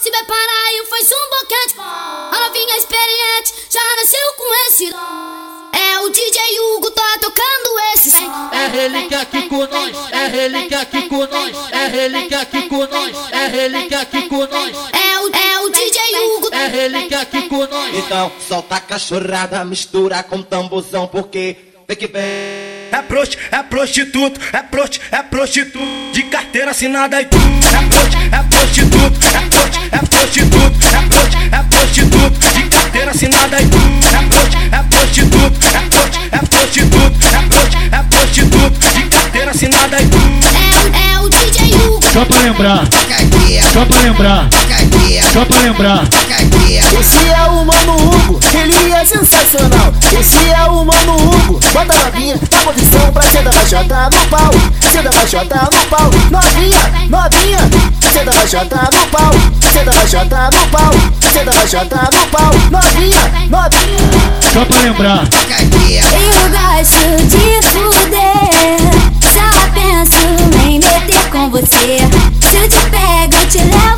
[0.00, 1.74] se prepara e faz um boquete.
[1.78, 5.60] A novinha experiente já nasceu com esse dom.
[5.72, 8.50] É o DJ Hugo, tá tocando esse som.
[8.50, 13.16] É relíquia aqui com nós, é relíquia aqui com nós, é relíquia aqui com nós,
[13.30, 14.76] é relíquia aqui com nós.
[14.92, 17.94] É o, é o DJ Hugo, é relíquia aqui com nós.
[17.94, 22.69] Então solta a cachorrada, mistura com tamborzão, porque vem que vem.
[22.92, 25.78] É prosti, é prostituto, é prosti, é prostituto.
[26.12, 27.44] De carteira assinada e tudo.
[27.44, 32.54] É prosti, é prostituto, é prosti, é prostituto É prosti, é prostituto.
[32.54, 34.06] De carteira assinada e tudo.
[34.06, 38.94] É prosti, é prostituto, é prosti, é prostituto É prosti, é prostituto.
[38.94, 40.46] De carteira assinada e tudo.
[40.50, 42.00] É, o- é o DJ Hugo.
[42.12, 42.88] Só pra lembrar,
[43.72, 44.48] só pra lembrar,
[45.32, 46.08] só pra lembrar.
[46.98, 49.92] Esse é o Mano Hugo, ele é sensacional.
[50.18, 54.50] Esse é o Mano Hugo, bota novinha na posição pra ser da baixota no pau.
[54.90, 57.58] Ser da baixota no pau, novinha, novinha.
[58.12, 59.32] Ser da baixota no pau,
[59.72, 60.92] ser da baixota no pau,
[61.32, 62.52] ser da baixota no pau.
[62.70, 64.40] Novinha, novinha.
[64.52, 69.00] Só pra lembrar, Eu gosto de fuder.
[69.22, 71.98] Só penso em meter com você.
[72.48, 73.89] Se eu te pego, eu te levo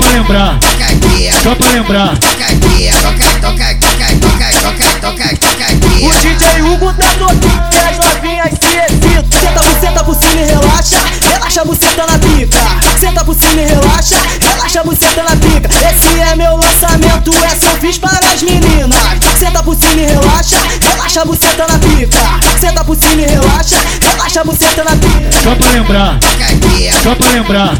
[0.00, 0.58] pra lembrar,
[1.42, 2.18] só pra lembrar.
[6.02, 9.30] O DJ Hugo tá tocando e as novinhas se excitam.
[9.40, 12.58] Senta buceta por cima e relaxa, relaxa a buceta na pica.
[12.98, 15.68] Senta por cima e relaxa, relaxa a buceta na pica.
[15.68, 19.00] Esse é meu lançamento, essa eu fiz para as meninas.
[19.38, 22.18] Senta por cima e relaxa, relaxa a buceta na pica.
[22.58, 25.42] Senta por cima e relaxa, relaxa a buceta na pica.
[25.42, 26.18] Só pra lembrar,
[27.02, 27.78] só pra lembrar.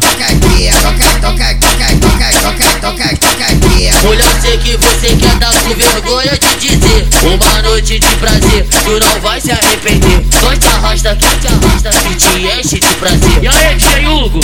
[4.03, 7.09] Mulher, eu sei que você quer dar com vergonha de dizer.
[7.23, 10.25] Uma noite de prazer, tu não vai se arrepender.
[10.41, 12.27] Só te arrasta, que te arrasta, que te
[12.59, 13.43] enche de prazer.
[13.43, 14.41] E aí, DJ Hugo?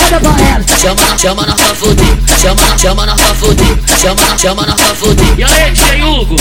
[0.81, 3.78] Chama, chama nós pra fuder, chama, chama nós pra fuder.
[4.00, 5.26] Chama, chama nós pra fuder.
[5.38, 6.36] E aí, DJ Hugo?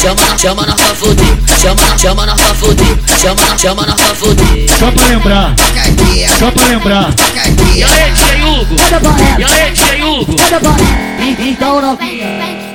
[0.00, 2.98] Chama, chama nós pra fuder, chama, chama nós pra fuder.
[3.20, 4.66] Chama, chama nós pra fuder.
[4.78, 5.54] Só pra lembrar,
[6.38, 7.14] só pra lembrar.
[7.74, 8.35] E aí, DJ
[8.66, 8.76] Hugo?
[9.38, 10.36] E aí, DJ Hugo?
[11.38, 12.26] Então novinha,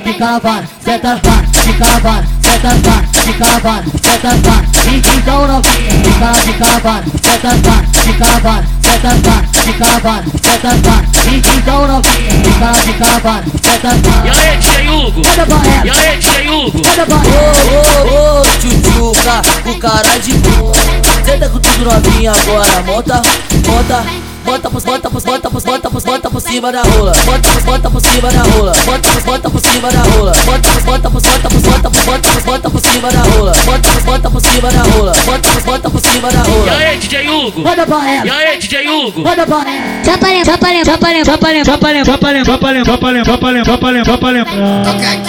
[0.04, 4.66] fica vara, seta vara, fica vara, seta vara, fica vara, seta vara.
[5.14, 11.06] Então novinha, fica, fica vara, seta vara, fica vara, seta vara, fica vara, seta vara.
[11.56, 13.90] Então novinha, fica, fica vara, seta
[14.24, 15.22] E aí, DJ Hugo?
[15.84, 16.78] E aí, DJ Hugo?
[17.28, 17.40] Ô,
[18.08, 20.74] ô, ô, tchutchuca, com cara de boa.
[21.24, 23.22] Senta com tudo novinha agora, monta,
[23.66, 24.31] monta.
[24.44, 27.12] Bota por, bota por, bota por, bota por, bota por cima da rola.
[27.24, 28.72] Bota por, bota por cima da rola.
[28.84, 30.32] Bota por, bota por cima da rola.
[30.44, 33.52] Bota por, bota por, bota por, bota por, bota por, bota por cima da rola.
[33.64, 35.12] Bota por, bota por cima da rola.
[35.24, 36.72] Bota por, bota por cima da E rola.
[36.76, 37.62] aí, DJ Hugo?
[38.24, 39.22] E aí, DJ Hugo?
[40.04, 42.52] Só pra lembrar, só pra lembrar, só pra lembrar, só pra lembrar, Só pra lembrar,
[42.52, 44.84] só pra lembrar, só pra lembrar, só pra lembrar, só pra lembrar, só pra lembrar,
[44.84, 45.22] só pra lembrar.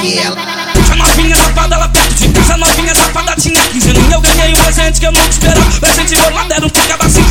[0.84, 4.12] Essa novinha safada, ela perto de casa, novinha safada tinha 15 anos.
[4.12, 5.80] Eu ganhei um presente que eu nunca esperava.
[5.80, 7.24] Presente bolado era um picado assim.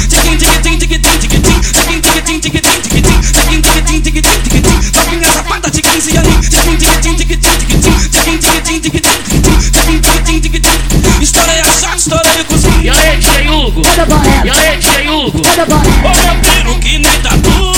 [15.82, 17.72] Meu piro que nem tatu.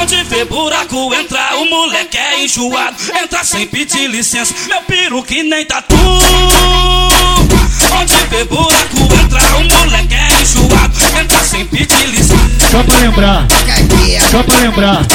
[0.00, 2.96] Onde vê buraco entra, o moleque é enjoado.
[3.22, 5.96] Entra sem pedir licença, meu piro que nem tatu.
[7.92, 10.94] Onde vê buraco entra, o moleque é enjoado.
[11.20, 12.70] Entra sem pedir licença.
[12.70, 13.46] Só pra lembrar,
[14.30, 15.06] só pra lembrar.